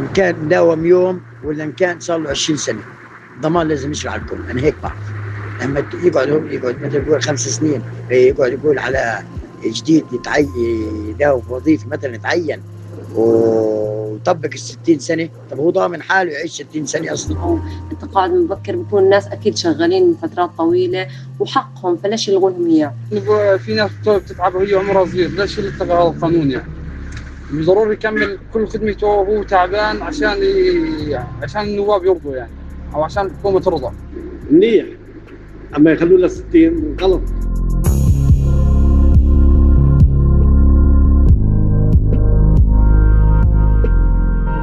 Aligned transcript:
إن 0.00 0.08
كان 0.14 0.48
داوم 0.48 0.84
يوم 0.86 1.20
ولا 1.44 1.64
إن 1.64 1.72
كان 1.72 2.00
صار 2.00 2.18
له 2.18 2.30
20 2.30 2.56
سنة. 2.56 2.80
ضمان 3.40 3.68
لازم 3.68 3.90
يشرع 3.90 4.12
على 4.12 4.22
الكل 4.22 4.50
أنا 4.50 4.60
هيك 4.62 4.74
بعرف 4.82 5.12
لما 5.62 5.84
يقعد 6.02 6.52
يقعد 6.52 6.82
مثلا 6.82 7.02
يقول 7.06 7.22
خمس 7.22 7.48
سنين 7.48 7.82
يقعد 8.10 8.52
يقول 8.52 8.78
على 8.78 9.22
جديد 9.64 10.04
يتعين 10.12 10.48
يداوم 11.08 11.42
وظيفه 11.48 11.88
مثلا 11.88 12.14
يتعين. 12.14 12.60
ويطبق 13.14 14.50
ال 14.54 14.58
60 14.58 14.98
سنة. 14.98 15.28
طب 15.50 15.58
هو 15.58 15.70
ضامن 15.70 16.02
حاله 16.02 16.32
يعيش 16.32 16.52
60 16.52 16.86
سنة 16.86 17.12
أصلا. 17.12 17.58
التقاعد 17.92 18.30
مبكر 18.30 18.76
بكون 18.76 19.02
الناس 19.04 19.26
أكيد 19.26 19.56
شغالين 19.56 20.16
فترات 20.22 20.50
طويلة 20.58 21.06
وحقهم 21.40 21.96
فليش 21.96 22.28
يلغوا 22.28 22.50
لهم 22.50 22.66
إياه؟ 22.66 22.94
في 23.56 23.74
ناس 23.74 23.90
بتتعب 24.06 24.54
وهي 24.54 24.74
عمرها 24.74 25.04
صغير 25.04 25.30
ليش 25.30 25.58
يلتغى 25.58 25.92
هذا 25.92 26.02
القانون 26.02 26.50
يعني؟ 26.50 26.79
ضروري 27.54 27.92
يكمل 27.92 28.38
كل 28.54 28.66
خدمته 28.66 29.06
وهو 29.06 29.42
تعبان 29.42 30.02
عشان 30.02 30.36
ي... 30.42 31.14
عشان 31.42 31.60
النواب 31.60 32.04
يرضوا 32.04 32.36
يعني 32.36 32.50
أو 32.94 33.02
عشان 33.02 33.26
الحكومة 33.26 33.60
ترضى. 33.60 33.92
منيح. 34.50 34.86
أما 35.76 35.90
يخلوه 35.90 36.18
ل 36.18 36.30
60 36.30 36.96
غلط. 37.00 37.22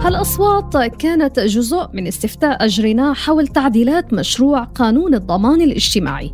هالأصوات 0.02 0.78
كانت 0.78 1.40
جزء 1.40 1.88
من 1.94 2.08
استفتاء 2.08 2.66
أجرناه 2.66 3.14
حول 3.14 3.48
تعديلات 3.48 4.14
مشروع 4.14 4.64
قانون 4.64 5.14
الضمان 5.14 5.62
الاجتماعي. 5.62 6.34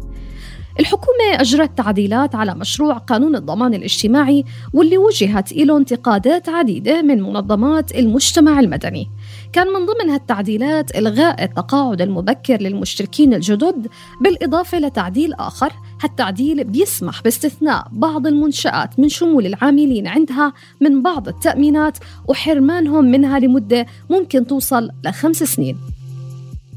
الحكومة 0.80 1.42
أجرت 1.42 1.78
تعديلات 1.78 2.36
على 2.36 2.56
مشروع 2.56 2.94
قانون 2.94 3.36
الضمان 3.36 3.74
الاجتماعي 3.74 4.46
واللي 4.74 4.98
وجهت 4.98 5.54
له 5.54 5.78
انتقادات 5.78 6.50
عديدة 6.50 7.02
من 7.02 7.22
منظمات 7.22 7.96
المجتمع 7.96 8.60
المدني. 8.60 9.08
كان 9.54 9.68
من 9.68 9.86
ضمن 9.86 10.10
هالتعديلات 10.10 10.98
إلغاء 10.98 11.44
التقاعد 11.44 12.02
المبكر 12.02 12.62
للمشتركين 12.62 13.34
الجدد 13.34 13.88
بالإضافة 14.22 14.80
لتعديل 14.80 15.34
آخر 15.34 15.74
هالتعديل 16.02 16.64
بيسمح 16.64 17.22
باستثناء 17.22 17.88
بعض 17.92 18.28
المنشآت 18.28 19.00
من 19.00 19.10
شمول 19.10 19.46
العاملين 19.46 20.08
عندها 20.08 20.54
من 20.82 21.02
بعض 21.02 21.28
التأمينات 21.28 21.98
وحرمانهم 22.28 23.06
منها 23.06 23.40
لمدة 23.40 23.86
ممكن 24.10 24.48
توصل 24.48 24.90
لخمس 25.06 25.44
سنين. 25.44 25.78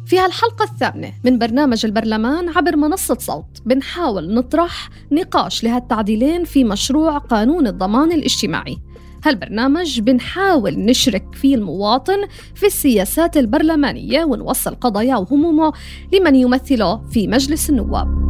في 0.06 0.18
هالحلقة 0.18 0.64
الثامنة 0.64 1.12
من 1.24 1.38
برنامج 1.38 1.86
البرلمان 1.86 2.48
عبر 2.48 2.76
منصة 2.76 3.16
صوت 3.20 3.62
بنحاول 3.66 4.34
نطرح 4.34 4.90
نقاش 5.12 5.64
لهالتعديلين 5.64 6.44
في 6.44 6.64
مشروع 6.64 7.18
قانون 7.18 7.66
الضمان 7.66 8.12
الاجتماعي. 8.12 8.78
هالبرنامج 9.24 10.00
بنحاول 10.00 10.78
نشرك 10.78 11.34
فيه 11.34 11.54
المواطن 11.54 12.26
في 12.54 12.66
السياسات 12.66 13.36
البرلمانية 13.36 14.24
ونوصل 14.24 14.74
قضاياه 14.74 15.20
وهمومه 15.20 15.72
لمن 16.12 16.34
يمثله 16.34 17.08
في 17.10 17.28
مجلس 17.28 17.70
النواب. 17.70 18.25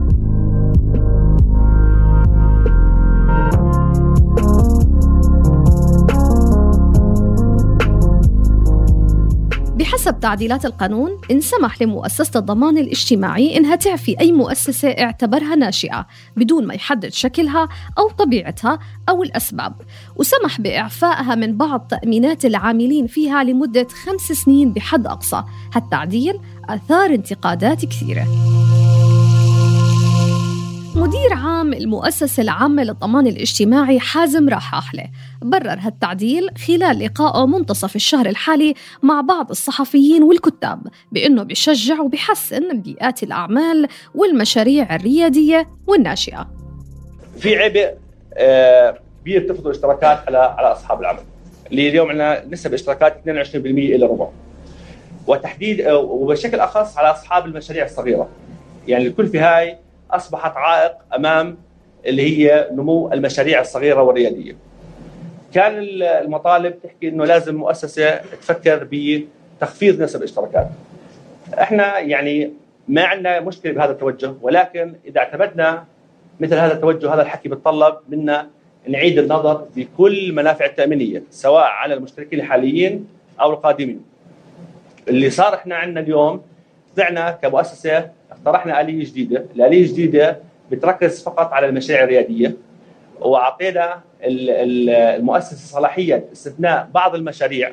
بحسب 10.06 10.20
تعديلات 10.20 10.64
القانون 10.64 11.20
انسمح 11.30 11.82
لمؤسسة 11.82 12.38
الضمان 12.40 12.78
الاجتماعي 12.78 13.56
إنها 13.56 13.76
تعفي 13.76 14.20
أي 14.20 14.32
مؤسسة 14.32 14.88
اعتبرها 14.88 15.56
ناشئة 15.56 16.06
بدون 16.36 16.66
ما 16.66 16.74
يحدد 16.74 17.12
شكلها 17.12 17.68
أو 17.98 18.10
طبيعتها 18.10 18.78
أو 19.08 19.22
الأسباب. 19.22 19.74
وسمح 20.16 20.60
بإعفائها 20.60 21.34
من 21.34 21.56
بعض 21.56 21.80
تأمينات 21.80 22.44
العاملين 22.44 23.06
فيها 23.06 23.44
لمدة 23.44 23.86
خمس 24.04 24.38
سنين 24.38 24.72
بحد 24.72 25.06
أقصى. 25.06 25.44
هالتعديل 25.74 26.40
أثار 26.68 27.10
انتقادات 27.10 27.84
كثيرة. 27.84 28.26
مدير 31.06 31.32
عام 31.32 31.72
المؤسسة 31.72 32.42
العامة 32.42 32.84
للضمان 32.84 33.26
الاجتماعي 33.26 34.00
حازم 34.00 34.48
راحاحلة 34.48 35.04
برر 35.42 35.76
هالتعديل 35.80 36.50
خلال 36.66 36.98
لقائه 36.98 37.46
منتصف 37.46 37.96
الشهر 37.96 38.26
الحالي 38.26 38.74
مع 39.02 39.20
بعض 39.20 39.50
الصحفيين 39.50 40.22
والكتاب 40.22 40.80
بأنه 41.12 41.42
بيشجع 41.42 42.00
وبيحسن 42.00 42.80
بيئات 42.80 43.22
الأعمال 43.22 43.88
والمشاريع 44.14 44.94
الريادية 44.94 45.68
والناشئة. 45.86 46.50
في 47.38 47.56
عبء 47.56 47.94
آه، 48.34 48.98
كبير 49.22 49.42
بتفرض 49.42 49.66
الاشتراكات 49.66 50.18
على 50.26 50.38
على 50.38 50.72
أصحاب 50.72 51.00
العمل. 51.00 51.22
اللي 51.70 51.88
اليوم 51.88 52.10
عندنا 52.10 52.44
نسب 52.44 52.74
اشتراكات 52.74 53.16
22% 53.16 53.94
إلى 53.94 54.06
ربع. 54.06 54.28
وتحديد 55.26 55.80
آه، 55.80 55.98
وبشكل 55.98 56.60
أخص 56.60 56.98
على 56.98 57.10
أصحاب 57.10 57.46
المشاريع 57.46 57.84
الصغيرة. 57.84 58.28
يعني 58.88 59.06
الكل 59.06 59.26
في 59.26 59.38
هاي 59.38 59.85
أصبحت 60.10 60.56
عائق 60.56 60.92
أمام 61.14 61.56
اللي 62.06 62.22
هي 62.22 62.68
نمو 62.72 63.12
المشاريع 63.12 63.60
الصغيرة 63.60 64.02
والرياديه. 64.02 64.56
كان 65.54 65.72
المطالب 66.02 66.74
تحكي 66.82 67.08
إنه 67.08 67.24
لازم 67.24 67.54
مؤسسة 67.54 68.16
تفكر 68.16 68.88
بتخفيض 68.92 70.02
نسب 70.02 70.18
الاشتراكات. 70.18 70.68
إحنا 71.60 71.98
يعني 71.98 72.52
ما 72.88 73.04
عندنا 73.04 73.40
مشكلة 73.40 73.72
بهذا 73.72 73.92
التوجه 73.92 74.34
ولكن 74.42 74.94
إذا 75.06 75.20
اعتمدنا 75.20 75.84
مثل 76.40 76.54
هذا 76.54 76.72
التوجه 76.72 77.14
هذا 77.14 77.22
الحكي 77.22 77.48
بتطلب 77.48 77.96
منا 78.08 78.46
نعيد 78.88 79.18
النظر 79.18 79.66
بكل 79.76 80.18
المنافع 80.18 80.64
التأمينية 80.64 81.22
سواء 81.30 81.64
على 81.64 81.94
المشتركين 81.94 82.40
الحاليين 82.40 83.08
أو 83.40 83.52
القادمين. 83.52 84.00
اللي 85.08 85.30
صار 85.30 85.54
إحنا 85.54 85.76
عندنا 85.76 86.00
اليوم 86.00 86.42
طلعنا 86.96 87.30
كمؤسسة 87.30 88.10
اقترحنا 88.30 88.80
آلية 88.80 89.04
جديدة، 89.04 89.44
الآلية 89.56 89.82
الجديدة 89.82 90.38
بتركز 90.70 91.22
فقط 91.22 91.52
على 91.52 91.66
المشاريع 91.68 92.04
الريادية 92.04 92.56
وأعطينا 93.20 94.00
المؤسسة 94.22 95.56
صلاحية 95.78 96.24
استثناء 96.32 96.88
بعض 96.94 97.14
المشاريع 97.14 97.72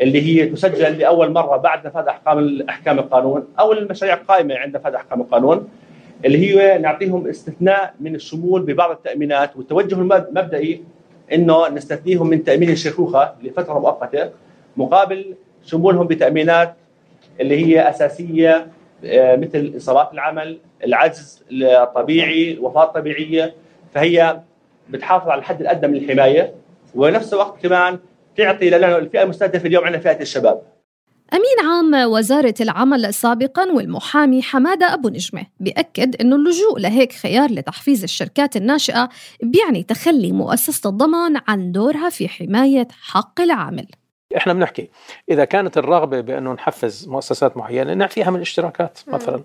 اللي 0.00 0.22
هي 0.22 0.46
تسجل 0.46 0.98
لأول 0.98 1.32
مرة 1.32 1.56
بعد 1.56 1.86
نفاذ 1.86 2.06
أحكام 2.06 2.62
أحكام 2.68 2.98
القانون 2.98 3.46
أو 3.60 3.72
المشاريع 3.72 4.14
القائمة 4.14 4.54
عند 4.54 4.76
نفاذ 4.76 4.94
أحكام 4.94 5.20
القانون 5.20 5.68
اللي 6.24 6.38
هي 6.38 6.78
نعطيهم 6.78 7.26
استثناء 7.26 7.94
من 8.00 8.14
الشمول 8.14 8.62
ببعض 8.62 8.90
التأمينات 8.90 9.56
والتوجه 9.56 9.94
المبدئي 9.94 10.82
إنه 11.32 11.68
نستثنيهم 11.68 12.26
من 12.28 12.44
تأمين 12.44 12.70
الشيخوخة 12.70 13.32
لفترة 13.42 13.78
مؤقتة 13.78 14.30
مقابل 14.76 15.34
شمولهم 15.64 16.06
بتأمينات 16.06 16.74
اللي 17.42 17.66
هي 17.66 17.90
أساسية 17.90 18.66
آه، 19.04 19.36
مثل 19.36 19.72
اصابات 19.76 20.12
العمل، 20.12 20.58
العجز 20.84 21.42
الطبيعي، 21.52 22.52
الوفاه 22.52 22.84
الطبيعيه 22.84 23.54
فهي 23.94 24.40
بتحافظ 24.90 25.28
على 25.28 25.38
الحد 25.38 25.60
الأدنى 25.60 25.92
من 25.92 25.96
الحماية 25.96 26.54
ونفس 26.94 27.32
الوقت 27.32 27.62
كمان 27.62 27.98
تعطي 28.36 28.70
لأنه 28.70 28.96
الفئة 28.96 29.22
المستهدفة 29.22 29.66
اليوم 29.66 29.84
عندنا 29.84 30.02
فئة 30.02 30.20
الشباب. 30.20 30.62
أمين 31.32 31.68
عام 31.70 32.10
وزارة 32.10 32.54
العمل 32.60 33.14
سابقا 33.14 33.72
والمحامي 33.72 34.42
حمادة 34.42 34.94
أبو 34.94 35.08
نجمة 35.08 35.46
بيأكد 35.60 36.20
أنه 36.20 36.36
اللجوء 36.36 36.78
لهيك 36.78 37.12
خيار 37.12 37.50
لتحفيز 37.50 38.02
الشركات 38.02 38.56
الناشئة 38.56 39.08
بيعني 39.42 39.82
تخلي 39.82 40.32
مؤسسة 40.32 40.90
الضمان 40.90 41.40
عن 41.48 41.72
دورها 41.72 42.10
في 42.10 42.28
حماية 42.28 42.88
حق 43.02 43.40
العامل 43.40 43.86
إحنا 44.36 44.52
بنحكي 44.52 44.90
إذا 45.30 45.44
كانت 45.44 45.78
الرغبة 45.78 46.20
بأنه 46.20 46.52
نحفز 46.52 47.08
مؤسسات 47.08 47.56
معينة 47.56 47.94
نعفيها 47.94 48.30
من 48.30 48.40
اشتراكات 48.40 48.98
مثلا. 49.08 49.42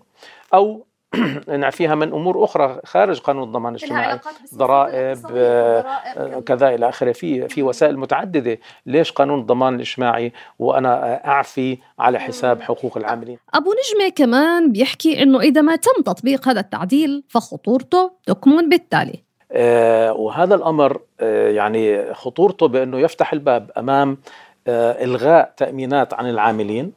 أو 0.53 0.87
نعفيها 1.47 1.95
من 1.95 2.13
أمور 2.13 2.43
أخرى 2.43 2.79
خارج 2.85 3.19
قانون 3.19 3.43
الضمان 3.43 3.75
الاجتماعي 3.75 4.19
ضرائب 4.55 5.19
آه 5.31 6.39
كذا. 6.45 6.69
إلى 6.75 6.89
آخره. 6.89 7.11
في 7.11 7.47
في 7.47 7.63
وسائل 7.63 7.97
متعددة. 7.97 8.59
ليش 8.85 9.11
قانون 9.11 9.39
الضمان 9.39 9.75
الاجتماعي 9.75 10.33
وأنا 10.59 11.25
أعفي 11.27 11.77
على 11.99 12.19
حساب 12.19 12.61
حقوق 12.61 12.97
العاملين؟ 12.97 13.37
أبو 13.53 13.69
نجمة 13.69 14.09
كمان 14.09 14.71
بيحكي 14.71 15.23
إنه 15.23 15.39
إذا 15.39 15.61
ما 15.61 15.75
تم 15.75 16.01
تطبيق 16.01 16.47
هذا 16.47 16.59
التعديل 16.59 17.23
فخطورته 17.29 18.11
تكمن 18.25 18.69
بالتالي. 18.69 19.27
آه، 19.51 20.13
وهذا 20.13 20.55
الأمر 20.55 21.01
آه، 21.19 21.49
يعني 21.49 22.13
خطورته 22.13 22.67
بأنه 22.67 22.99
يفتح 22.99 23.33
الباب 23.33 23.71
أمام 23.77 24.17
إلغاء 24.69 25.53
تأمينات 25.57 26.13
عن 26.13 26.29
العاملين 26.29 26.93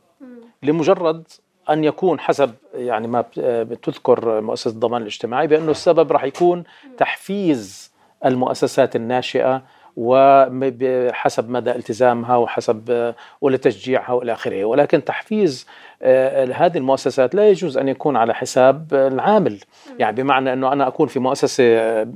لمجرد 0.62 1.24
أن 1.70 1.84
يكون 1.84 2.20
حسب 2.20 2.50
يعني 2.74 3.08
ما 3.08 3.24
بتذكر 3.38 4.40
مؤسسة 4.40 4.70
الضمان 4.70 5.02
الاجتماعي 5.02 5.46
بأنه 5.46 5.70
السبب 5.70 6.12
راح 6.12 6.24
يكون 6.24 6.64
تحفيز 6.98 7.92
المؤسسات 8.24 8.96
الناشئة 8.96 9.62
وحسب 9.96 11.50
مدى 11.50 11.70
التزامها 11.70 12.36
وحسب 12.36 13.14
ولتشجيعها 13.40 14.12
والى 14.12 14.32
اخره 14.32 14.64
ولكن 14.64 15.04
تحفيز 15.04 15.66
آه، 16.02 16.52
هذه 16.52 16.78
المؤسسات 16.78 17.34
لا 17.34 17.48
يجوز 17.48 17.78
أن 17.78 17.88
يكون 17.88 18.16
على 18.16 18.34
حساب 18.34 18.94
العامل. 18.94 19.58
يعني 19.98 20.16
بمعنى 20.22 20.52
أنه 20.52 20.72
أنا 20.72 20.88
أكون 20.88 21.08
في 21.08 21.18
مؤسسة 21.18 21.64
آه، 21.64 22.08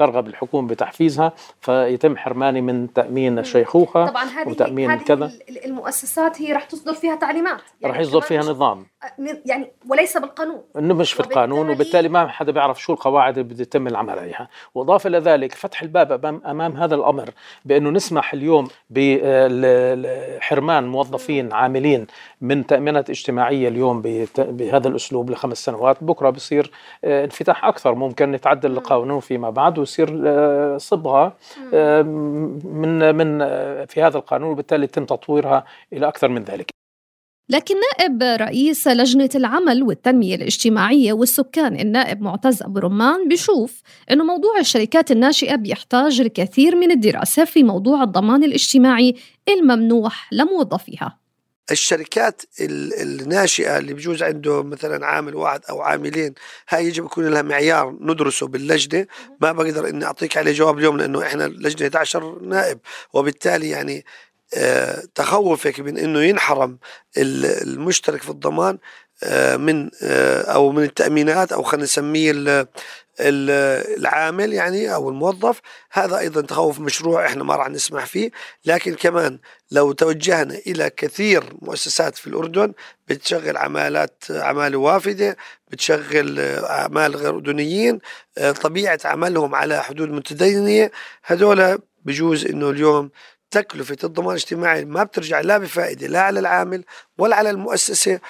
ترغب 0.00 0.26
الحكومة 0.26 0.68
بتحفيزها 0.68 1.32
فيتم 1.60 2.16
حرماني 2.16 2.60
من 2.60 2.92
تأمين 2.92 3.38
الشيخوخه 3.38 4.06
طبعا 4.06 4.24
هذه 4.24 4.48
وتأمين 4.48 4.90
هذه 4.90 5.02
كذا. 5.02 5.32
المؤسسات 5.64 6.42
هي 6.42 6.52
راح 6.52 6.64
تصدر 6.64 6.94
فيها 6.94 7.14
تعليمات. 7.14 7.60
يعني 7.80 7.94
راح 7.94 8.00
يصدر 8.00 8.20
فيها 8.20 8.40
نظام. 8.40 8.86
آه، 9.02 9.06
يعني 9.46 9.72
وليس 9.88 10.16
بالقانون. 10.16 10.62
إنه 10.78 10.94
مش 10.94 11.12
في 11.12 11.20
القانون 11.20 11.70
وبالتالي 11.70 12.08
ما 12.08 12.28
حدا 12.28 12.52
بيعرف 12.52 12.82
شو 12.82 12.92
القواعد 12.92 13.38
اللي 13.38 13.54
بده 13.54 13.62
يتم 13.62 13.86
العمل 13.86 14.18
عليها. 14.18 14.48
واضافه 14.74 15.08
إلى 15.08 15.18
ذلك 15.18 15.54
فتح 15.54 15.82
الباب 15.82 16.12
امام 16.12 16.42
أمام 16.46 16.76
هذا 16.76 16.94
الأمر 16.94 17.30
بأنه 17.64 17.90
نسمح 17.90 18.32
اليوم 18.32 18.68
بحرمان 18.90 20.88
موظفين 20.88 21.52
عاملين 21.52 22.06
من 22.40 22.66
تأمينات 22.66 23.10
اجتماعية 23.10 23.68
اليوم 23.68 24.02
بهذا 24.38 24.88
الأسلوب 24.88 25.30
لخمس 25.30 25.64
سنوات. 25.64 26.04
بكرة 26.04 26.30
بصير 26.30 26.70
آه، 27.04 27.24
انفتاح 27.24 27.64
أكثر. 27.64 27.94
ممكن 27.94 28.32
نتعدل 28.32 28.72
القانون 28.72 29.20
فيما 29.20 29.50
بعد 29.50 29.78
ويصير 29.78 30.22
آه، 30.26 30.76
صبغة 30.76 31.36
آه، 31.74 32.02
من 32.02 33.14
من 33.14 33.38
في 33.86 34.02
هذا 34.02 34.18
القانون 34.18 34.50
وبالتالي 34.50 34.84
يتم 34.84 35.04
تطويرها 35.04 35.64
إلى 35.92 36.08
أكثر 36.08 36.28
من 36.28 36.42
ذلك. 36.42 36.70
لكن 37.50 37.74
نائب 37.74 38.22
رئيس 38.22 38.88
لجنة 38.88 39.30
العمل 39.34 39.82
والتنمية 39.82 40.34
الاجتماعية 40.34 41.12
والسكان 41.12 41.80
النائب 41.80 42.22
معتز 42.22 42.62
أبو 42.62 42.78
رمان 42.78 43.28
بيشوف 43.28 43.82
أنه 44.10 44.24
موضوع 44.24 44.58
الشركات 44.58 45.10
الناشئة 45.10 45.56
بيحتاج 45.56 46.20
الكثير 46.20 46.76
من 46.76 46.90
الدراسة 46.90 47.44
في 47.44 47.62
موضوع 47.62 48.02
الضمان 48.02 48.44
الاجتماعي 48.44 49.14
الممنوح 49.48 50.32
لموظفيها. 50.32 51.19
الشركات 51.70 52.42
الناشئة 52.60 53.78
اللي 53.78 53.94
بجوز 53.94 54.22
عنده 54.22 54.62
مثلا 54.62 55.06
عامل 55.06 55.34
واحد 55.34 55.60
أو 55.70 55.82
عاملين 55.82 56.34
هاي 56.68 56.86
يجب 56.86 57.04
يكون 57.04 57.26
لها 57.26 57.42
معيار 57.42 57.96
ندرسه 58.00 58.46
باللجنة. 58.46 59.06
ما 59.40 59.52
بقدر 59.52 59.88
إني 59.88 60.04
أعطيك 60.04 60.36
عليه 60.36 60.52
جواب 60.52 60.78
اليوم 60.78 60.96
لأنه 60.96 61.22
إحنا 61.22 61.46
اللجنة 61.46 61.88
11 61.88 62.38
نائب. 62.42 62.78
وبالتالي 63.12 63.68
يعني 63.68 64.04
آه 64.54 65.02
تخوفك 65.14 65.80
من 65.80 65.98
إنه 65.98 66.22
ينحرم 66.22 66.78
المشترك 67.18 68.22
في 68.22 68.30
الضمان 68.30 68.78
من 69.56 69.90
آه 70.02 70.42
أو 70.42 70.72
من 70.72 70.82
التأمينات 70.82 71.52
أو 71.52 71.62
خلينا 71.62 71.84
نسميه 71.84 72.32
العامل 73.20 74.52
يعني 74.52 74.94
أو 74.94 75.08
الموظف. 75.08 75.60
هذا 75.92 76.18
أيضا 76.18 76.40
تخوف 76.40 76.80
مشروع 76.80 77.26
إحنا 77.26 77.44
ما 77.44 77.56
راح 77.56 77.68
نسمح 77.68 78.06
فيه. 78.06 78.30
لكن 78.64 78.94
كمان 78.94 79.38
لو 79.70 79.92
توجهنا 79.92 80.54
إلى 80.66 80.90
كثير 80.90 81.44
مؤسسات 81.62 82.16
في 82.16 82.26
الأردن 82.26 82.72
بتشغل 83.08 83.56
عمالات 83.56 84.24
عماله 84.30 84.78
وافدة 84.78 85.36
بتشغل 85.70 86.40
أعمال 86.64 87.16
غير 87.16 87.28
أردنيين 87.34 87.98
طبيعة 88.62 89.00
عملهم 89.04 89.54
على 89.54 89.82
حدود 89.82 90.10
متدينه 90.10 90.90
هذول 91.24 91.78
بجوز 92.04 92.46
إنه 92.46 92.70
اليوم 92.70 93.10
تكلفة 93.50 93.96
الضمان 94.04 94.30
الاجتماعي 94.30 94.84
ما 94.84 95.04
بترجع 95.04 95.40
لا 95.40 95.58
بفائدة 95.58 96.06
لا 96.06 96.20
على 96.20 96.40
العامل 96.40 96.84
ولا 97.18 97.36
على 97.36 97.50
المؤسسة 97.50 98.20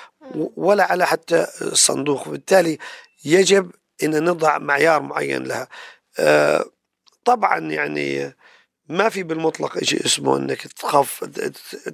ولا 0.56 0.84
على 0.92 1.06
حتى 1.06 1.46
الصندوق. 1.62 2.28
وبالتالي 2.28 2.78
يجب 3.24 3.70
إن 4.02 4.24
نضع 4.24 4.58
معيار 4.58 5.02
معين 5.02 5.44
لها. 5.44 5.68
آه، 6.18 6.64
طبعا 7.24 7.58
يعني 7.58 8.34
ما 8.88 9.08
في 9.08 9.22
بالمطلق 9.22 9.84
شيء 9.84 10.06
اسمه 10.06 10.36
إنك 10.36 10.62
تخاف 10.66 11.24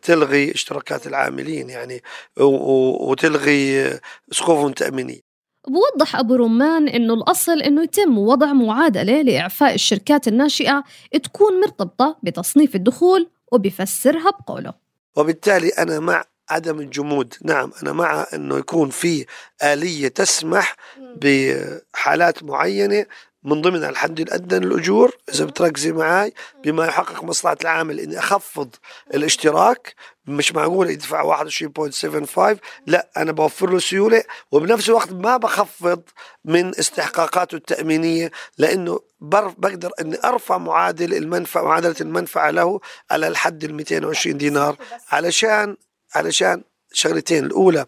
تلغي 0.03 0.53
اشتراكات 0.55 1.07
العاملين 1.07 1.71
يعني 1.71 2.03
وتلغي 2.37 3.91
سقوفهم 4.33 4.67
التامينيه 4.69 5.26
بوضح 5.69 6.17
أبو 6.17 6.35
رمان 6.35 6.89
أنه 6.89 7.15
الأصل 7.15 7.63
أنه 7.63 7.83
يتم 7.83 8.19
وضع 8.19 8.53
معادلة 8.53 9.23
لإعفاء 9.23 9.75
الشركات 9.75 10.29
الناشئة 10.29 10.85
تكون 11.23 11.61
مرتبطة 11.61 12.17
بتصنيف 12.23 12.75
الدخول 12.75 13.31
وبفسرها 13.53 14.31
بقوله. 14.31 14.75
وبالتالي 15.17 15.69
أنا 15.69 16.01
مع 16.01 16.25
عدم 16.51 16.81
الجمود. 16.81 17.35
نعم 17.43 17.73
أنا 17.83 17.93
مع 17.93 18.27
أنه 18.35 18.59
يكون 18.59 18.91
في 18.91 19.27
آلية 19.63 20.09
تسمح 20.09 20.77
بحالات 21.17 22.43
معينة 22.43 23.07
من 23.47 23.63
ضمن 23.63 23.85
الحد 23.85 24.21
الأدنى 24.21 24.67
للأجور 24.67 25.17
إذا 25.35 25.45
بتركزي 25.45 25.93
معي 25.93 26.33
بما 26.65 26.87
يحقق 26.87 27.25
مصلحة 27.25 27.57
العامل 27.63 28.01
إني 28.01 28.19
أخفض 28.19 28.75
الاشتراك 29.15 29.95
مش 30.27 30.53
معقول 30.53 30.91
يدفع 30.91 31.45
21.75 31.47 32.57
لا 32.87 33.09
أنا 33.17 33.33
بوفر 33.33 33.71
له 33.71 33.79
سيولة 33.79 34.23
وبنفس 34.53 34.89
الوقت 34.89 35.13
ما 35.13 35.37
بخفض 35.37 36.03
من 36.45 36.69
استحقاقاته 36.79 37.57
التأمينية 37.57 38.31
لأنه 38.59 39.01
بقدر 39.21 39.91
أني 40.01 40.19
أرفع 40.25 40.59
معادل 40.59 41.15
المنفعة 41.15 41.63
معادلة 41.63 41.97
المنفعة 42.01 42.51
له 42.51 42.81
على 43.11 43.29
الحد 43.29 43.65
ال 43.65 43.75
220 43.75 44.37
دينار 44.39 44.77
علشان 45.11 45.77
علشان 46.15 46.63
شغلتين 46.93 47.45
الأولى 47.45 47.87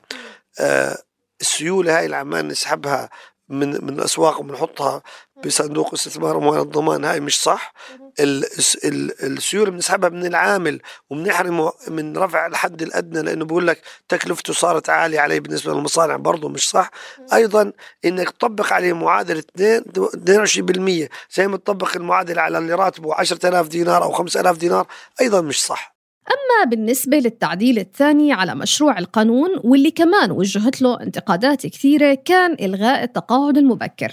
آه 0.61 0.99
السيولة 1.41 1.99
هاي 1.99 2.05
اللي 2.05 2.17
عمال 2.17 2.49
نسحبها 2.49 3.11
من 3.49 3.85
من 3.85 3.99
الأسواق 3.99 4.41
وبنحطها 4.41 5.03
بصندوق 5.47 5.95
استثمار 5.95 6.37
اموال 6.37 6.61
الضمان. 6.61 7.05
هاي 7.05 7.21
مش 7.21 7.43
صح. 7.43 7.73
السيولة 8.21 9.71
بنسحبها 9.71 10.09
من 10.09 10.27
العامل 10.27 10.81
وبنحرمه 11.11 11.73
من 11.89 12.17
رفع 12.17 12.47
الحد 12.47 12.83
الأدنى 12.83 13.23
لأنه 13.23 13.45
بقول 13.45 13.67
لك 13.67 13.83
تكلفته 14.09 14.53
صارت 14.53 14.91
عالية 14.91 15.21
عليه 15.21 15.41
بالنسبة 15.41 15.73
للمصانع. 15.75 16.17
برضه 16.17 16.49
مش 16.49 16.71
صح. 16.71 16.91
أيضا 17.33 17.73
إنك 18.05 18.31
تطبق 18.31 18.73
عليه 18.73 18.93
معادله 18.93 19.43
22% 19.57 21.09
زي 21.35 21.49
ما 21.49 21.57
تطبق 21.57 21.97
المعادله 21.97 22.43
على 22.43 22.59
اللي 22.59 22.75
راتبه 22.75 23.15
10000 23.15 23.69
دينار 23.69 24.03
أو 24.03 24.13
5000 24.13 24.57
دينار 24.59 24.87
أيضا 25.21 25.41
مش 25.41 25.65
صح. 25.65 25.98
أما 26.29 26.71
بالنسبة 26.71 27.17
للتعديل 27.19 27.79
الثاني 27.79 28.33
على 28.33 28.55
مشروع 28.55 28.99
القانون 28.99 29.51
واللي 29.65 29.91
كمان 29.91 30.31
وجهت 30.31 30.83
له 30.83 31.01
انتقادات 31.01 31.67
كثيرة 31.67 32.19
كان 32.25 32.57
إلغاء 32.61 33.05
التقاعد 33.05 33.59
المبكر. 33.59 34.13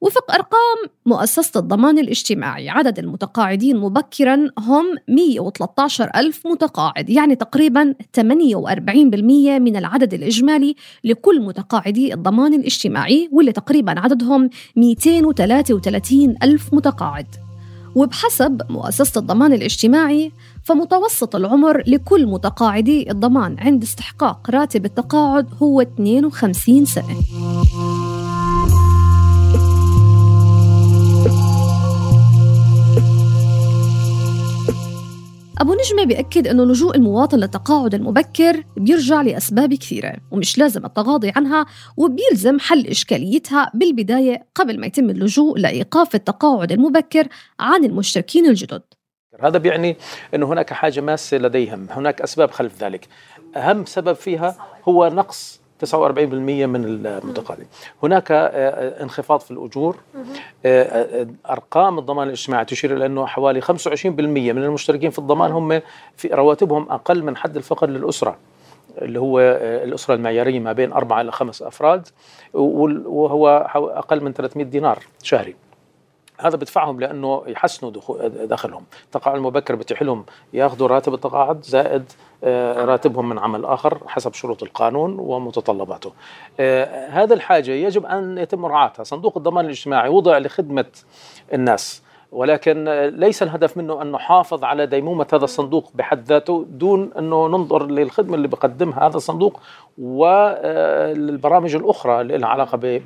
وفق 0.00 0.32
أرقام 0.32 0.78
مؤسسة 1.06 1.60
الضمان 1.60 1.98
الاجتماعي 1.98 2.68
عدد 2.68 2.98
المتقاعدين 2.98 3.76
مبكرا 3.76 4.48
هم 4.58 4.84
113 5.08 6.10
ألف 6.16 6.46
متقاعد 6.46 7.10
يعني 7.10 7.36
تقريبا 7.36 7.94
48% 8.16 8.20
من 9.58 9.76
العدد 9.76 10.14
الإجمالي 10.14 10.76
لكل 11.04 11.40
متقاعدي 11.40 12.14
الضمان 12.14 12.54
الاجتماعي 12.54 13.28
واللي 13.32 13.52
تقريبا 13.52 14.00
عددهم 14.00 14.50
233 14.76 16.36
ألف 16.42 16.74
متقاعد. 16.74 17.26
وبحسب 17.94 18.62
مؤسسة 18.70 19.18
الضمان 19.20 19.52
الاجتماعي 19.52 20.32
فمتوسط 20.64 21.36
العمر 21.36 21.82
لكل 21.86 22.26
متقاعدي 22.26 23.10
الضمان 23.10 23.56
عند 23.58 23.82
استحقاق 23.82 24.50
راتب 24.50 24.84
التقاعد 24.84 25.46
هو 25.62 25.80
52 25.80 26.84
سنة. 26.84 27.16
أبو 35.62 35.74
نجمة 35.74 36.04
بيأكد 36.04 36.46
أنه 36.46 36.64
لجوء 36.64 36.96
المواطن 36.96 37.38
للتقاعد 37.38 37.94
المبكر 37.94 38.64
بيرجع 38.76 39.22
لأسباب 39.22 39.74
كثيرة 39.74 40.16
ومش 40.30 40.58
لازم 40.58 40.84
التغاضي 40.84 41.32
عنها 41.36 41.66
وبيلزم 41.96 42.58
حل 42.58 42.86
إشكاليتها 42.86 43.70
بالبداية 43.74 44.46
قبل 44.54 44.80
ما 44.80 44.86
يتم 44.86 45.10
اللجوء 45.10 45.58
لإيقاف 45.58 46.14
التقاعد 46.14 46.72
المبكر 46.72 47.28
عن 47.60 47.84
المشتركين 47.84 48.46
الجدد. 48.46 48.82
هذا 49.44 49.58
بيعني 49.58 49.96
أنه 50.34 50.46
هناك 50.46 50.72
حاجة 50.72 51.00
ماسة 51.00 51.36
لديهم 51.36 51.86
هناك 51.90 52.20
أسباب 52.20 52.50
خلف 52.50 52.82
ذلك. 52.82 53.08
أهم 53.56 53.84
سبب 53.84 54.12
فيها 54.12 54.56
هو 54.88 55.08
نقص 55.08 55.62
49% 55.86 56.66
من 56.66 56.84
المتقاعدين 57.06 57.66
هناك 58.02 58.32
آه، 58.32 58.36
آه، 58.36 59.02
انخفاض 59.02 59.40
في 59.40 59.50
الأجور. 59.50 59.96
آه، 60.66 61.26
أرقام 61.50 61.98
الضمان 61.98 62.26
الاجتماعي 62.26 62.64
تشير 62.64 62.96
إلى 62.96 63.06
أنه 63.06 63.26
حوالي 63.26 63.60
25% 63.60 64.52
من 64.52 64.64
المشتركين 64.64 65.10
في 65.10 65.18
الضمان 65.18 65.52
هم 65.52 65.80
في 66.16 66.28
رواتبهم 66.28 66.90
أقل 66.90 67.22
من 67.22 67.36
حد 67.36 67.56
الفقر 67.56 67.88
للأسرة 67.88 68.36
اللي 68.98 69.20
هو 69.20 69.40
الأسرة 69.84 70.14
المعيارية 70.14 70.60
ما 70.60 70.72
بين 70.72 70.92
أربعة 70.92 71.20
إلى 71.20 71.32
خمس 71.32 71.62
أفراد 71.62 72.08
وهو 72.54 73.68
أقل 73.74 74.20
من 74.24 74.32
300 74.32 74.66
دينار 74.66 74.98
شهري. 75.22 75.54
هذا 76.46 76.56
بدفعهم 76.56 77.00
لأنه 77.00 77.42
يحسنوا 77.46 77.92
دخلهم 78.44 78.84
التقاعد 79.04 79.36
المبكر 79.36 79.74
بتيح 79.74 80.02
لهم 80.02 80.24
ياخذوا 80.52 80.88
راتب 80.88 81.14
التقاعد 81.14 81.62
زائد 81.62 82.12
آه، 82.44 82.84
راتبهم 82.84 83.28
من 83.28 83.38
عمل 83.38 83.64
آخر 83.64 83.98
حسب 84.06 84.34
شروط 84.34 84.62
القانون 84.62 85.18
ومتطلباته. 85.18 86.12
آه، 86.60 87.08
هذا 87.08 87.34
الحاجة 87.34 87.70
يجب 87.70 88.06
أن 88.06 88.38
يتم 88.38 88.58
مراعاتها، 88.58 89.02
صندوق 89.02 89.36
الضمان 89.36 89.64
الاجتماعي 89.64 90.08
وضع 90.08 90.38
لخدمة 90.38 90.86
الناس 91.52 92.02
ولكن 92.32 92.84
ليس 93.16 93.42
الهدف 93.42 93.76
منه 93.76 94.02
أن 94.02 94.12
نحافظ 94.12 94.64
على 94.64 94.86
ديمومة 94.86 95.26
هذا 95.32 95.44
الصندوق 95.44 95.90
بحد 95.94 96.24
ذاته 96.24 96.66
دون 96.68 97.12
أنه 97.18 97.46
ننظر 97.48 97.86
للخدمة 97.86 98.34
اللي 98.34 98.48
بقدمها 98.48 99.06
هذا 99.06 99.16
الصندوق 99.16 99.60
والبرامج 99.98 101.74
الأخرى 101.74 102.20
اللي 102.20 102.38
لها 102.38 102.48
علاقة 102.48 103.00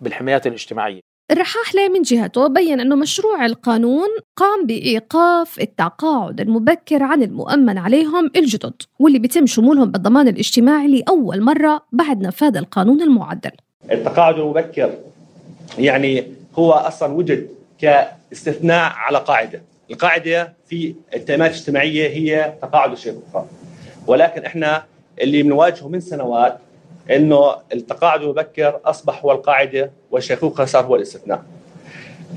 بالحمايات 0.00 0.46
الاجتماعية. 0.46 1.07
الرحاحلة 1.30 1.88
من 1.88 2.02
جهته 2.02 2.46
بين 2.46 2.80
أنه 2.80 2.96
مشروع 2.96 3.46
القانون 3.46 4.08
قام 4.36 4.66
بإيقاف 4.66 5.60
التقاعد 5.60 6.40
المبكر 6.40 7.02
عن 7.02 7.22
المؤمن 7.22 7.78
عليهم 7.78 8.30
الجدد 8.36 8.82
واللي 8.98 9.18
بيتم 9.18 9.46
شمولهم 9.46 9.90
بالضمان 9.90 10.28
الاجتماعي 10.28 10.88
لأول 10.88 11.40
مرة 11.42 11.82
بعد 11.92 12.20
نفاذ 12.22 12.56
القانون 12.56 13.02
المعدل. 13.02 13.50
التقاعد 13.92 14.38
المبكر 14.38 14.94
يعني 15.78 16.24
هو 16.58 16.72
أصلا 16.72 17.12
وجد 17.12 17.48
كاستثناء 17.80 18.92
على 18.94 19.18
قاعدة. 19.18 19.62
القاعدة 19.90 20.52
في 20.66 20.94
التأمينات 21.14 21.50
الاجتماعية 21.50 22.08
هي 22.08 22.54
تقاعد 22.62 22.92
الشيخوخة 22.92 23.46
ولكن 24.06 24.44
إحنا 24.44 24.84
اللي 25.20 25.42
بنواجهه 25.42 25.88
من 25.88 26.00
سنوات 26.00 26.58
إنه 27.10 27.54
التقاعد 27.72 28.22
المبكر 28.22 28.80
أصبح 28.84 29.24
هو 29.24 29.32
القاعدة 29.32 29.90
والشيخوخه 30.10 30.64
صار 30.64 30.84
هو 30.84 30.96
الاستثناء. 30.96 31.42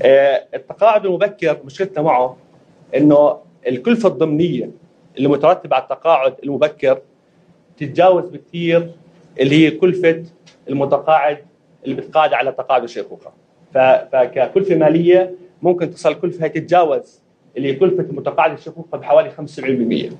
آه، 0.02 0.44
التقاعد 0.54 1.06
المبكر 1.06 1.58
مشكلتنا 1.64 2.02
معه 2.02 2.36
إنه 2.96 3.38
الكلفة 3.66 4.08
الضمنية 4.08 4.70
اللي 5.16 5.28
مترتبة 5.28 5.76
على 5.76 5.82
التقاعد 5.82 6.34
المبكر 6.44 6.98
تتجاوز 7.76 8.24
بكثير 8.24 8.90
اللي 9.40 9.66
هي 9.66 9.70
كلفة 9.70 10.24
المتقاعد 10.70 11.38
اللي 11.84 11.94
بتقاعد 11.94 12.32
على 12.32 12.52
تقاعد 12.52 12.82
الشيخوخه. 12.82 13.32
فككلفة 13.74 14.74
مالية 14.74 15.34
ممكن 15.62 15.90
تصل 15.90 16.14
كلفة 16.14 16.46
تتجاوز 16.46 17.20
اللي 17.56 17.68
هي 17.68 17.74
كلفة 17.74 18.02
المتقاعد 18.02 18.52
الشيخوخة 18.52 18.98
بحوالي 18.98 19.30
75%. 20.10 20.12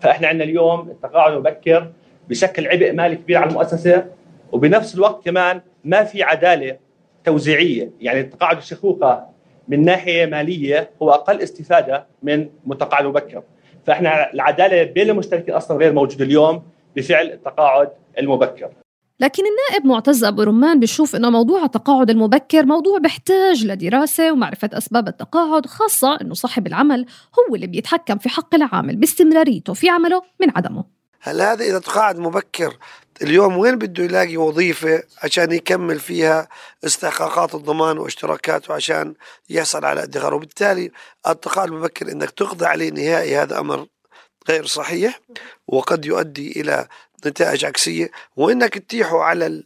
فإحنا 0.00 0.28
عندنا 0.28 0.44
اليوم 0.44 0.90
التقاعد 0.90 1.32
المبكر 1.32 1.90
بشكل 2.28 2.66
عبء 2.66 2.92
مالي 2.92 3.16
كبير 3.16 3.36
على 3.36 3.50
المؤسسة 3.50 4.06
وبنفس 4.52 4.94
الوقت 4.94 5.24
كمان 5.24 5.60
ما 5.84 6.04
في 6.04 6.22
عدالة 6.22 6.76
توزيعية. 7.24 7.90
يعني 8.00 8.22
تقاعد 8.22 8.56
الشيخوخه 8.56 9.24
من 9.68 9.84
ناحية 9.84 10.26
مالية 10.26 10.90
هو 11.02 11.10
أقل 11.10 11.40
استفادة 11.40 12.06
من 12.22 12.48
متقاعد 12.64 13.04
مبكر. 13.04 13.42
فإحنا 13.86 14.32
العدالة 14.32 14.82
بين 14.82 15.10
المشتركين 15.10 15.54
أصلا 15.54 15.76
غير 15.76 15.92
موجوده 15.92 16.24
اليوم 16.24 16.62
بفعل 16.96 17.26
التقاعد 17.26 17.88
المبكر. 18.18 18.70
لكن 19.20 19.42
النائب 19.46 19.86
معتز 19.86 20.24
أبو 20.24 20.42
رمان 20.42 20.80
بيشوف 20.80 21.16
إنه 21.16 21.30
موضوع 21.30 21.64
التقاعد 21.64 22.10
المبكر 22.10 22.66
موضوع 22.66 22.98
بيحتاج 22.98 23.66
لدراسة 23.66 24.32
ومعرفة 24.32 24.70
أسباب 24.72 25.08
التقاعد 25.08 25.66
خاصة 25.66 26.20
إنه 26.20 26.34
صاحب 26.34 26.66
العمل 26.66 27.06
هو 27.38 27.54
اللي 27.54 27.66
بيتحكم 27.66 28.18
في 28.18 28.28
حق 28.28 28.54
العامل 28.54 28.96
باستمراريته 28.96 29.72
في 29.72 29.88
عمله 29.88 30.22
من 30.40 30.50
عدمه. 30.56 30.93
هل 31.26 31.40
هذا 31.42 31.64
إذا 31.64 31.78
تقاعد 31.78 32.18
مبكر 32.18 32.76
اليوم 33.22 33.58
وين 33.58 33.78
بده 33.78 34.04
يلاقي 34.04 34.36
وظيفة 34.36 35.02
عشان 35.22 35.52
يكمل 35.52 36.00
فيها 36.00 36.48
استحقاقات 36.84 37.54
الضمان 37.54 37.98
واشتراكاته 37.98 38.74
عشان 38.74 39.14
يحصل 39.50 39.84
على 39.84 40.02
ادخار؟ 40.02 40.34
وبالتالي 40.34 40.90
التقاعد 41.28 41.68
المبكر 41.68 42.12
إنك 42.12 42.30
تقضي 42.30 42.66
عليه 42.66 42.90
نهائي 42.90 43.36
هذا 43.36 43.58
أمر 43.60 43.86
غير 44.48 44.66
صحيح 44.66 45.20
وقد 45.66 46.04
يؤدي 46.04 46.60
إلى 46.60 46.88
نتائج 47.26 47.64
عكسية 47.64 48.10
وإنك 48.36 48.78
تتيحه 48.78 49.22
على 49.22 49.62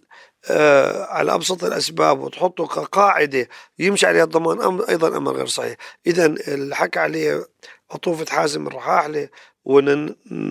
آه 0.50 1.04
على 1.04 1.34
أبسط 1.34 1.64
الأسباب 1.64 2.20
وتحطه 2.20 2.66
كقاعدة 2.66 3.48
يمشي 3.78 4.06
عليها 4.06 4.24
الضمان 4.24 4.62
أمر 4.62 4.88
أيضا 4.88 5.16
أمر 5.16 5.32
غير 5.32 5.46
صحيح. 5.46 5.76
اذا 6.06 6.26
الحكى 6.26 6.98
عليه 6.98 7.46
عطوفة 7.90 8.26
حازم 8.34 8.66
الرحاحله 8.66 9.28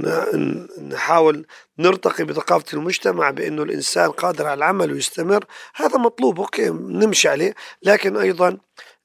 ونحاول 0.08 1.46
نرتقي 1.80 2.24
بثقافة 2.24 2.78
المجتمع 2.78 3.30
بأنه 3.30 3.64
الإنسان 3.64 4.12
قادر 4.12 4.46
على 4.48 4.58
العمل 4.58 4.92
ويستمر. 4.92 5.46
هذا 5.76 5.98
مطلوب 5.98 6.40
أوكي 6.40 6.70
نمشي 6.70 7.30
عليه. 7.30 7.56
لكن 7.84 8.18
أيضا 8.18 8.58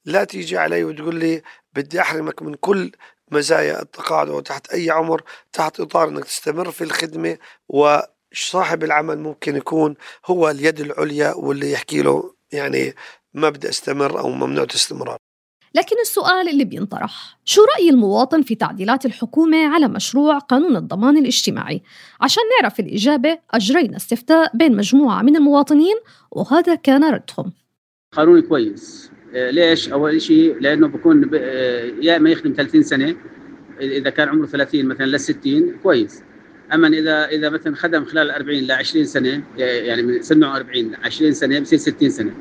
لا 0.05 0.23
تيجي 0.23 0.57
علي 0.57 0.83
وتقول 0.83 1.15
لي 1.15 1.41
بدي 1.73 2.01
أحرمك 2.01 2.41
من 2.41 2.53
كل 2.55 2.91
مزايا 3.31 3.81
التقاعد 3.81 4.29
وتحت 4.29 4.69
أي 4.69 4.91
عمر 4.91 5.21
تحت 5.53 5.79
إطار 5.79 6.07
أنك 6.09 6.25
تستمر 6.25 6.71
في 6.71 6.83
الخدمة. 6.83 7.37
وصاحب 7.69 8.83
العمل 8.83 9.19
ممكن 9.19 9.55
يكون 9.55 9.95
هو 10.25 10.49
اليد 10.49 10.79
العليا 10.79 11.33
واللي 11.33 11.71
يحكي 11.71 12.01
له 12.01 12.33
يعني 12.51 12.95
ما 13.33 13.49
بدي 13.49 13.69
أستمر 13.69 14.19
أو 14.19 14.29
ممنوع 14.29 14.63
الاستمرار 14.63 15.17
لكن 15.75 15.95
السؤال 16.01 16.49
اللي 16.49 16.65
بينطرح 16.65 17.37
شو 17.45 17.61
رأي 17.61 17.89
المواطن 17.89 18.41
في 18.41 18.55
تعديلات 18.55 19.05
الحكومة 19.05 19.67
على 19.67 19.87
مشروع 19.87 20.37
قانون 20.37 20.75
الضمان 20.75 21.17
الاجتماعي؟ 21.17 21.81
عشان 22.21 22.43
نعرف 22.61 22.79
الإجابة 22.79 23.37
أجرينا 23.51 23.97
استفتاء 23.97 24.57
بين 24.57 24.75
مجموعة 24.75 25.21
من 25.21 25.35
المواطنين 25.35 25.95
وهذا 26.31 26.75
كان 26.75 27.03
ردهم 27.03 27.51
قانون 28.11 28.41
كويس 28.41 29.11
آه، 29.35 29.49
ليش؟ 29.49 29.89
أول 29.89 30.21
شيء 30.21 30.59
لأنه 30.59 30.87
بكون 30.87 31.29
آه، 31.35 31.91
يا 32.01 32.17
إما 32.17 32.29
يخدم 32.29 32.53
30 32.57 32.83
سنة 32.83 33.15
إذا 33.81 34.09
كان 34.09 34.29
عمره 34.29 34.45
30 34.45 34.85
مثلا 34.85 35.05
ل 35.05 35.19
60 35.19 35.75
كويس 35.83 36.23
أما 36.73 36.87
اذا 36.87 37.25
إذا 37.25 37.49
مثلا 37.49 37.75
خدم 37.75 38.05
خلال 38.05 38.31
40 38.31 38.59
ل 38.59 38.71
20 38.71 39.05
سنه 39.05 39.43
يعني 39.57 40.01
من 40.01 40.21
سنة 40.21 40.55
40 40.55 40.95
20 41.03 41.33
سنة 41.33 41.59
بصير 41.59 41.79
60 41.79 42.09
سنة 42.09 42.33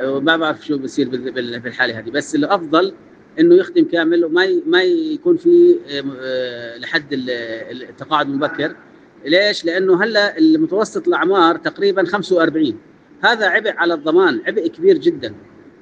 وما 0.00 0.36
بعرف 0.36 0.66
شو 0.66 0.78
بصير 0.78 1.08
بالحالة 1.08 1.98
هذه 1.98 2.10
بس 2.10 2.34
الأفضل 2.34 2.94
إنه 3.38 3.54
يخدم 3.54 3.84
كامل 3.84 4.24
وما 4.24 4.48
ما 4.66 4.82
يكون 4.82 5.36
في 5.36 5.76
آه، 6.20 6.78
لحد 6.78 7.06
التقاعد 7.10 8.28
المبكر 8.28 8.76
ليش؟ 9.24 9.64
لأنه 9.64 10.04
هلأ 10.04 10.38
المتوسط 10.38 11.08
الأعمار 11.08 11.56
تقريبا 11.56 12.04
45 12.04 12.78
هذا 13.24 13.46
عبء 13.46 13.76
على 13.76 13.94
الضمان 13.94 14.40
عبء 14.46 14.66
كبير 14.66 14.98
جدا. 14.98 15.34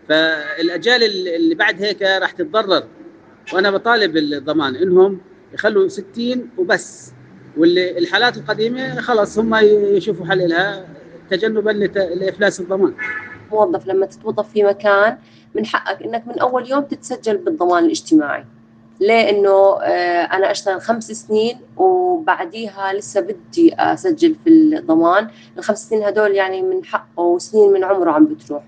فالأجيال 0.09 1.29
اللي 1.29 1.55
بعد 1.55 1.83
هيك 1.83 2.03
راح 2.03 2.31
تتضرر. 2.31 2.85
وأنا 3.53 3.71
بطالب 3.71 4.17
الضمان 4.17 4.77
إنهم 4.77 5.21
يخلوا 5.55 5.89
60 5.89 6.51
وبس. 6.59 7.13
واللي 7.57 7.99
الحالات 7.99 8.37
القديمة 8.37 9.01
خلص 9.01 9.39
هم 9.39 9.55
يشوفوا 9.97 10.27
حل 10.27 10.49
لها 10.49 10.89
تجنبا 11.31 11.71
لإفلاس 11.71 12.61
الضمان. 12.61 12.95
موظف 13.53 13.87
لما 13.87 14.07
تتوظف 14.07 14.49
في 14.49 14.63
مكان 14.63 15.19
من 15.55 15.67
حقك 15.67 16.03
إنك 16.03 16.27
من 16.27 16.39
أول 16.39 16.71
يوم 16.71 16.85
تتسجل 16.85 17.37
بالضمان 17.37 17.85
الاجتماعي. 17.85 18.45
ليه؟ 19.01 19.31
إنه 19.31 19.83
آه، 19.83 20.23
أنا 20.23 20.51
أشتغل 20.51 20.81
خمس 20.81 21.13
سنين 21.13 21.61
وبعديها 21.77 22.93
لسه 22.93 23.21
بدي 23.21 23.75
أسجل 23.75 24.37
في 24.45 24.51
الضمان. 24.51 25.29
الخمس 25.59 25.89
سنين 25.89 26.03
هدول 26.03 26.35
يعني 26.35 26.63
من 26.63 26.85
حقه 26.85 27.23
وسنين 27.23 27.73
من 27.73 27.85
عمره 27.85 28.11
عم 28.11 28.25
بتروح. 28.25 28.63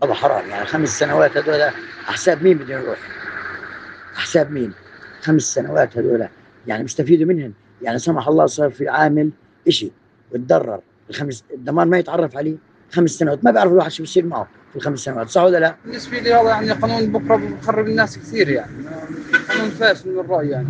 والله 0.00 0.14
حرام 0.14 0.48
يعني 0.48 0.66
خمس 0.66 0.98
سنوات 0.98 1.36
هدول 1.36 1.70
حساب 2.04 2.42
مين 2.42 2.58
بده 2.58 2.74
يروح 2.74 2.98
حساب 4.14 4.50
مين؟ 4.50 4.72
خمس 5.22 5.42
سنوات 5.42 5.98
هدول 5.98 6.28
يعني 6.66 6.84
مستفيدوا 6.84 7.26
منهم. 7.26 7.52
يعني 7.82 7.98
سمح 7.98 8.28
الله 8.28 8.46
صار 8.46 8.70
في 8.70 8.88
عامل 8.88 9.30
إشي 9.68 9.90
وتضرر 10.32 10.80
الخمس 11.10 11.44
الضمان 11.54 11.88
ما 11.88 11.98
يتعرف 11.98 12.36
عليه. 12.36 12.56
خمس 12.94 13.10
سنوات 13.10 13.44
ما 13.44 13.50
بيعرف 13.50 13.72
الواحد 13.72 13.90
شو 13.90 14.02
بيصير 14.02 14.26
معه 14.26 14.48
في 14.70 14.76
الخمس 14.76 14.98
سنوات 14.98 15.28
صح 15.28 15.42
ولا 15.42 15.58
لا؟ 15.58 15.76
بالنسبة 15.84 16.18
لي 16.18 16.34
هذا 16.34 16.48
يعني 16.48 16.72
قانون 16.72 17.12
بكرة 17.12 17.36
بخرب 17.36 17.86
الناس 17.86 18.18
كثير 18.18 18.48
يعني. 18.48 18.72
قانون 19.48 19.70
فاشل 19.70 20.08
من 20.08 20.18
الرأي 20.18 20.48
يعني. 20.48 20.68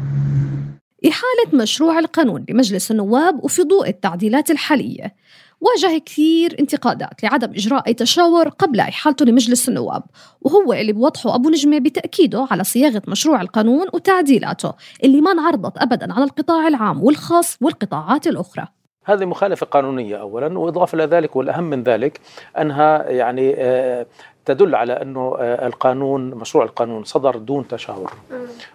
إحالة 1.09 1.63
مشروع 1.63 1.99
القانون 1.99 2.45
لمجلس 2.49 2.91
النواب 2.91 3.45
وفي 3.45 3.63
ضوء 3.63 3.89
التعديلات 3.89 4.51
الحالية. 4.51 5.15
واجه 5.61 5.99
كثير 5.99 6.57
انتقادات 6.61 7.23
لعدم 7.23 7.51
إجراء 7.51 7.87
أي 7.87 7.95
تشاور 7.95 8.49
قبل 8.49 8.81
إحالته 8.81 9.25
لمجلس 9.25 9.69
النواب 9.69 10.03
وهو 10.41 10.73
اللي 10.73 10.93
بوضحه 10.93 11.35
أبو 11.35 11.51
نجمة 11.51 11.79
بتأكيده 11.79 12.47
على 12.51 12.65
صياغة 12.65 13.03
مشروع 13.09 13.41
القانون 13.41 13.87
وتعديلاته 13.93 14.73
اللي 15.05 15.21
ما 15.21 15.33
انعرضت 15.33 15.79
أبدا 15.79 16.13
على 16.13 16.25
القطاع 16.25 16.69
العام 16.69 17.03
والخاص 17.03 17.57
والقطاعات 17.61 18.27
الأخرى. 18.27 18.69
هذه 19.05 19.25
مخالفة 19.25 19.67
قانونية 19.67 20.17
أولا 20.17 20.59
وإضافة 20.59 20.97
إلى 20.97 21.05
ذلك 21.05 21.37
والأهم 21.37 21.65
من 21.65 21.83
ذلك 21.83 22.21
أنها 22.59 23.11
يعني 23.11 23.55
آه، 23.59 24.07
تدل 24.45 24.75
على 24.75 24.93
أنه 24.93 25.37
آه، 25.39 25.67
القانون 25.67 26.31
مشروع 26.31 26.65
القانون 26.65 27.05
صدر 27.05 27.37
دون 27.37 27.69
تشاور. 27.69 28.13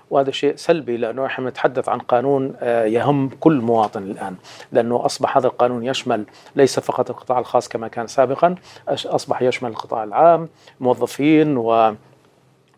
وهذا 0.10 0.32
شيء 0.32 0.56
سلبي 0.56 0.98
لأنه 0.98 1.26
نحن 1.26 1.48
نتحدث 1.48 1.90
عن 1.90 2.00
قانون 2.00 2.54
آه، 2.60 2.86
يهم 2.86 3.30
كل 3.40 3.62
مواطن 3.62 4.04
الآن 4.04 4.36
لأنه 4.72 5.06
أصبح 5.06 5.38
هذا 5.38 5.48
القانون 5.48 5.86
يشمل 5.86 6.26
ليس 6.56 6.80
فقط 6.80 7.10
القطاع 7.10 7.40
الخاص 7.40 7.70
كما 7.70 7.88
كان 7.88 8.08
سابقا 8.08 8.56
أصبح 8.88 9.42
يشمل 9.42 9.70
القطاع 9.70 10.04
العام 10.04 10.50
موظفين 10.80 11.58
و 11.58 11.94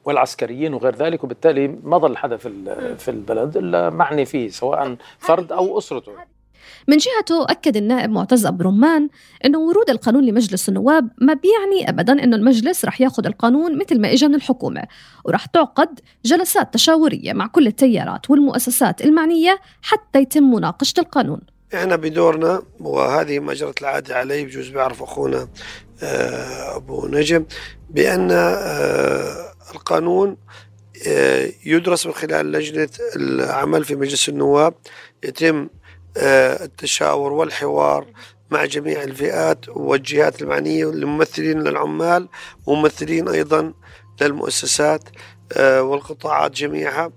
والعسكريين 0.06 0.74
وغير 0.74 0.96
ذلك 0.96 1.24
وبالتالي 1.24 1.68
ما 1.84 1.98
ظل 1.98 2.18
حدا 2.18 2.38
في 2.38 2.50
في 2.98 3.12
البلد 3.12 3.58
الا 3.58 3.90
معني 3.90 4.26
فيه 4.26 4.50
سواء 4.50 4.96
فرد 5.20 5.52
أو 5.52 5.78
أسرته. 5.78 6.12
من 6.88 6.98
جهته 6.98 7.44
أكد 7.44 7.78
النائب 7.78 8.10
معتز 8.10 8.46
أبو 8.46 8.64
رمان 8.64 9.10
أنه 9.46 9.60
ورود 9.60 9.90
القانون 9.90 10.26
لمجلس 10.26 10.70
النواب 10.70 11.10
ما 11.18 11.34
بيعني 11.34 11.90
أبدا 11.90 12.24
أنه 12.24 12.36
المجلس 12.36 12.86
رح 12.86 13.02
ياخذ 13.02 13.26
القانون 13.26 13.78
مثل 13.78 14.02
ما 14.02 14.14
إجا 14.14 14.28
من 14.28 14.36
الحكومة 14.36 14.84
ورح 15.26 15.46
تعقد 15.46 16.00
جلسات 16.26 16.74
تشاورية 16.74 17.34
مع 17.34 17.48
كل 17.48 17.68
التيارات 17.68 18.30
والمؤسسات 18.30 19.02
المعنية 19.02 19.60
حتى 19.82 20.20
يتم 20.22 20.44
مناقشة 20.44 21.00
القانون. 21.00 21.42
إحنا 21.74 21.96
بدورنا 21.96 22.62
وهذه 22.80 23.40
ما 23.40 23.54
جرت 23.54 23.82
العادة 23.82 24.16
علي 24.16 24.46
بجوز 24.46 24.70
بيعرف 24.70 25.04
أخونا 25.04 25.48
آه، 26.04 26.76
أبو 26.76 27.08
نجم 27.08 27.46
بأن 27.90 28.32
آه، 28.32 29.54
القانون 29.76 30.38
آه، 31.08 31.52
يدرس 31.66 32.06
من 32.06 32.14
خلال 32.14 32.52
لجنة 32.52 32.90
العمل 33.16 33.86
في 33.86 33.96
مجلس 33.96 34.30
النواب 34.30 34.74
يتم 35.24 35.70
التشاور 36.18 37.34
والحوار 37.34 38.06
مع 38.52 38.66
جميع 38.66 39.04
الفئات 39.04 39.70
والجهات 39.70 40.42
المعنية 40.42 40.90
الممثلين 40.90 41.60
للعمال 41.64 42.28
وممثلين 42.66 43.28
أيضا 43.30 43.74
للمؤسسات 44.22 45.04
والقطاعات 45.60 46.52
جميعها. 46.52 47.12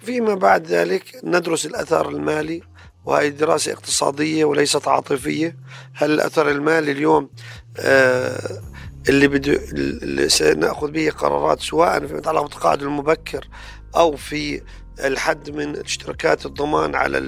فيما 0.00 0.34
بعد 0.34 0.66
ذلك 0.66 1.20
ندرس 1.24 1.66
الاثر 1.66 2.08
المالي 2.08 2.62
وهي 3.04 3.30
دراسة 3.30 3.72
اقتصادية 3.72 4.44
وليست 4.44 4.88
عاطفية. 4.88 5.56
هل 5.94 6.10
الأثر 6.10 6.50
المالي 6.50 6.92
اليوم 6.92 7.30
آه 7.78 8.62
اللي 9.08 9.28
بده 9.28 9.52
اللي 9.72 10.28
سنأخذ 10.28 10.90
به 10.90 11.10
قرارات 11.10 11.60
سواء 11.60 12.06
فيما 12.06 12.18
يتعلق 12.18 12.42
بالتقاعد 12.42 12.82
المبكر 12.82 13.48
أو 13.96 14.16
في 14.16 14.62
الحد 15.04 15.50
من 15.50 15.76
اشتراكات 15.76 16.46
الضمان 16.46 16.94
على 16.94 17.18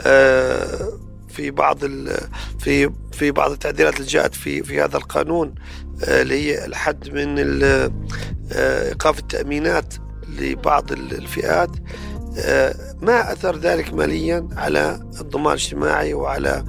آه 0.00 0.98
في 1.28 1.50
بعض 1.50 1.78
في 2.58 2.90
في 3.12 3.30
بعض 3.30 3.50
التعديلات 3.50 3.96
اللي 3.96 4.08
جاءت 4.08 4.34
في 4.34 4.62
في 4.62 4.80
هذا 4.80 4.96
القانون 4.96 5.54
آه 6.04 6.22
اللي 6.22 6.34
هي 6.34 6.66
الحد 6.66 7.08
من 7.08 7.38
آه، 8.52 8.88
إيقاف 8.88 9.18
التأمينات 9.18 9.94
لبعض 10.38 10.92
الفئات. 10.92 11.70
ما 13.02 13.32
أثر 13.32 13.56
ذلك 13.56 13.94
ماليا 13.94 14.48
على 14.56 15.00
الضمان 15.20 15.54
الاجتماعي 15.54 16.14
وعلى 16.14 16.64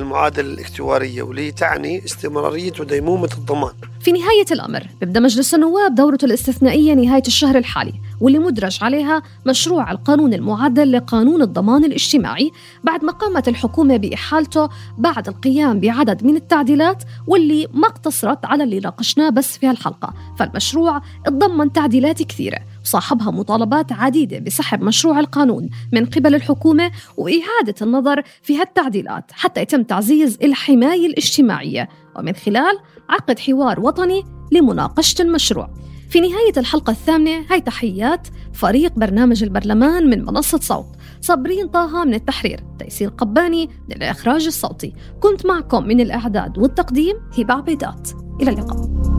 المعادلة 0.00 0.54
الاكتوارية 0.54 1.22
واللي 1.22 1.52
تعني 1.52 2.04
استمرارية 2.04 2.72
وديمومة 2.80 3.28
الضمان. 3.38 3.72
في 4.00 4.12
نهاية 4.12 4.44
الأمر 4.52 4.86
بيبدأ 5.00 5.20
مجلس 5.20 5.54
النواب 5.54 5.94
دورته 5.94 6.24
الاستثنائية 6.24 6.94
نهاية 6.94 7.22
الشهر 7.26 7.58
الحالي. 7.58 7.94
واللي 8.22 8.38
مدرج 8.38 8.78
عليها 8.82 9.22
مشروع 9.46 9.90
القانون 9.90 10.34
المعدل 10.34 10.92
لقانون 10.92 11.42
الضمان 11.42 11.84
الاجتماعي 11.84 12.50
بعد 12.84 13.04
ما 13.04 13.12
قامت 13.12 13.48
الحكومة 13.48 13.96
بإحالته 13.96 14.68
بعد 14.98 15.28
القيام 15.28 15.80
بعدد 15.80 16.24
من 16.24 16.36
التعديلات 16.36 17.02
واللي 17.26 17.66
ما 17.72 17.88
اقتصرت 17.88 18.44
على 18.44 18.64
اللي 18.64 18.80
ناقشناه 18.80 19.30
بس 19.30 19.58
في 19.58 19.66
هالحلقة. 19.66 20.14
فالمشروع 20.38 21.02
تضمن 21.26 21.72
تعديلات 21.72 22.22
كثيرة 22.22 22.58
وصاحبها 22.82 23.30
مطالبات 23.30 23.92
عديدة 23.92 24.38
بسحب 24.38 24.82
مشروع 24.82 25.20
القانون 25.20 25.70
من 25.92 26.06
قبل 26.06 26.34
الحكومة 26.34 26.90
وإعادة 27.16 27.74
النظر 27.82 28.22
في 28.42 28.58
هالتعديلات 28.58 29.24
حتى 29.32 29.62
يتم 29.62 29.82
تعزيز 29.82 30.38
الحماية 30.42 31.06
الاجتماعية. 31.06 31.88
ومن 32.16 32.32
خلال 32.32 32.78
عقد 33.08 33.38
حوار 33.38 33.80
وطني 33.80 34.24
لمناقشة 34.52 35.22
المشروع. 35.22 35.70
في 36.12 36.20
نهاية 36.20 36.52
الحلقة 36.56 36.90
الثامنة 36.90 37.44
هاي 37.50 37.60
تحيات 37.60 38.28
فريق 38.52 38.92
برنامج 38.96 39.42
البرلمان 39.42 40.10
من 40.10 40.24
منصة 40.24 40.58
صوت. 40.58 40.86
صابرين 41.20 41.68
طه 41.68 42.04
من 42.04 42.14
التحرير 42.14 42.60
تيسير 42.78 43.08
قباني 43.08 43.66
من 43.66 43.96
الإخراج 43.96 44.46
الصوتي. 44.46 44.92
كنت 45.20 45.46
معكم 45.46 45.84
من 45.84 46.00
الإعداد 46.00 46.58
والتقديم 46.58 47.16
هبة 47.38 47.54
عبيدات. 47.54 48.10
إلى 48.40 48.50
اللقاء. 48.50 49.11